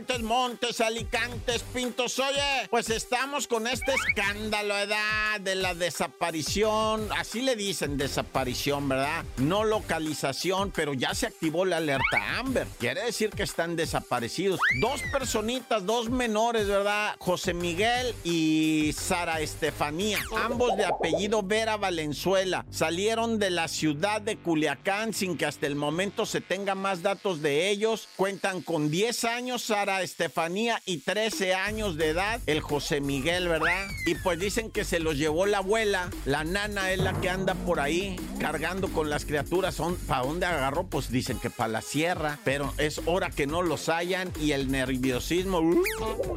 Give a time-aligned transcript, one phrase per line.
[0.00, 2.18] Aguascalientes, Montes, Alicantes, Pintos.
[2.18, 5.40] Oye, pues estamos con este escándalo, ¿verdad?
[5.40, 7.08] De la desaparición.
[7.16, 9.24] Así le dicen desaparición, ¿verdad?
[9.36, 12.66] No localización, pero ya se activó la alerta Amber.
[12.78, 14.60] Quiere decir que están desaparecidos.
[14.80, 17.16] Dos personitas, dos menores, ¿verdad?
[17.18, 20.18] José Miguel y Sara Estefanía.
[20.44, 22.64] Ambos de apellido Vera Valenzuela.
[22.70, 27.42] Salieron de la ciudad de Culiacán sin que hasta el momento se tenga más datos
[27.42, 28.08] de ellos.
[28.16, 33.88] Cuentan con 10 años Sara Estefanía y 13 años de edad el José Miguel, ¿verdad?
[34.06, 36.10] Y pues dicen que se los llevó la abuela.
[36.24, 39.80] La nana es la que anda por ahí cargando con las criaturas.
[40.06, 40.84] ¿Para dónde agarró?
[40.84, 42.38] Pues dicen que para la sierra.
[42.44, 45.58] Pero es hora que no los hayan y el nerviosismo.
[45.58, 45.82] Uh,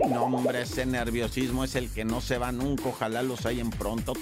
[0.10, 2.90] no, hombre, ese nerviosismo es el que no se va nunca.
[2.90, 4.14] Ojalá los hayan pronto.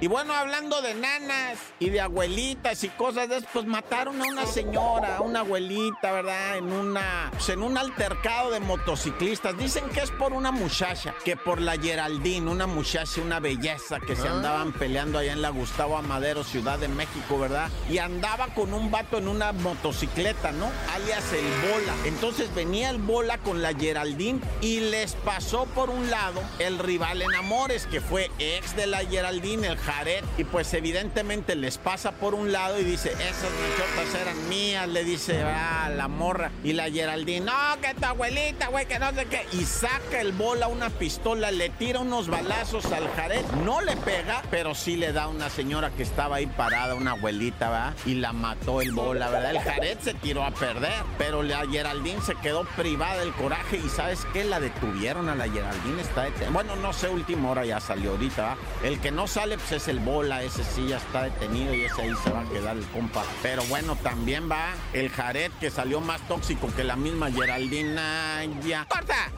[0.00, 4.28] Y bueno, hablando de nanas y de abuelitas y cosas de eso, pues mataron a
[4.28, 6.58] una señora, a una abuelita, ¿verdad?
[6.58, 9.58] En una, pues en un altercado de motociclistas.
[9.58, 14.14] Dicen que es por una muchacha, que por la Geraldine, una muchacha, una belleza que
[14.14, 14.32] se ah.
[14.32, 17.68] andaban peleando allá en la Gustavo Amadero, Ciudad de México, ¿verdad?
[17.90, 20.70] Y andaba con un vato en una motocicleta, ¿no?
[20.94, 21.94] Alias el Bola.
[22.04, 27.22] Entonces venía el Bola con la Geraldine y les pasó por un lado el rival
[27.22, 32.12] en Amores, que fue ex de la Geraldine, el Jared, y pues evidentemente les pasa
[32.12, 36.72] por un lado y dice, esas machotas eran mías, le dice, ah, la morra, y
[36.72, 40.68] la Geraldine, no, que tu abuelita, güey, que no sé qué, y saca el bola
[40.68, 45.24] una pistola, le tira unos balazos al Jared, no le pega, pero sí le da
[45.24, 47.94] a una señora que estaba ahí parada, una abuelita, ¿va?
[48.06, 49.50] Y la mató el bola, ¿verdad?
[49.50, 53.88] El Jared se tiró a perder, pero la Geraldine se quedó privada del coraje y
[53.88, 54.44] ¿sabes qué?
[54.44, 56.50] La detuvieron a la Geraldine, está detenida.
[56.50, 58.56] Bueno, no sé, última hora ya salió ahorita, ¿va?
[58.82, 62.02] El que no sale, pues es el bola, ese sí ya está detenido y ese
[62.02, 63.24] ahí se va a quedar el compa.
[63.42, 68.44] Pero bueno, también va el Jared que salió más tóxico que la misma Geraldina.
[68.88, 69.32] ¡Corta!